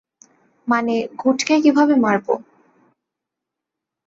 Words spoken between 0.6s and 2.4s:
মানে গুডকে কিভাবে মারব?